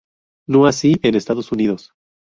[0.47, 1.93] No así en Estados Unidos.